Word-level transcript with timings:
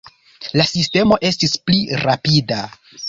La 0.59 0.63
sistemo 0.69 1.19
estis 1.29 1.53
pli 1.67 1.83
rapida. 2.09 2.63